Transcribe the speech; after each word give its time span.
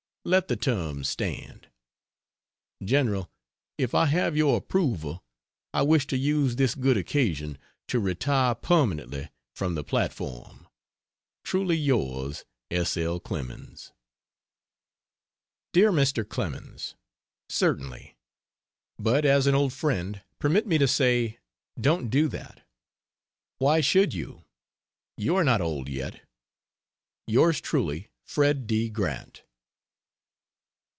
Let 0.23 0.49
the 0.49 0.55
terms 0.55 1.09
stand. 1.09 1.67
General, 2.83 3.31
if 3.79 3.95
I 3.95 4.05
have 4.05 4.37
your 4.37 4.55
approval, 4.57 5.23
I 5.73 5.81
wish 5.81 6.05
to 6.05 6.15
use 6.15 6.55
this 6.57 6.75
good 6.75 6.95
occasion 6.95 7.57
to 7.87 7.99
retire 7.99 8.53
permanently 8.53 9.29
from 9.55 9.73
the 9.73 9.83
platform. 9.83 10.67
Truly 11.43 11.75
yours 11.75 12.45
S. 12.69 12.97
L. 12.97 13.19
CLEMENS. 13.19 13.93
DEAR 15.73 15.91
MR. 15.91 16.29
CLEMENS, 16.29 16.93
Certainly. 17.49 18.15
But 18.99 19.25
as 19.25 19.47
an 19.47 19.55
old 19.55 19.73
friend, 19.73 20.21
permit 20.37 20.67
me 20.67 20.77
to 20.77 20.87
say, 20.87 21.39
Don't 21.79 22.09
do 22.09 22.27
that. 22.27 22.61
Why 23.57 23.81
should 23.81 24.13
you? 24.13 24.45
you 25.17 25.35
are 25.35 25.43
not 25.43 25.61
old 25.61 25.89
yet. 25.89 26.21
Yours 27.25 27.59
truly, 27.59 28.11
FRED 28.23 28.67
D. 28.67 28.87
GRANT. 28.91 29.45